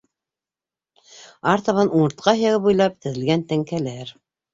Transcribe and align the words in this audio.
Артабан- 1.51 1.91
умыртҡа 1.99 2.33
һөйәге 2.39 2.63
буйлап 2.63 2.97
теҙелгән 3.07 3.45
тәңкәләр. 3.53 4.15